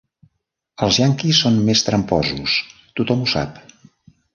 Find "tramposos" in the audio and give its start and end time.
1.91-2.59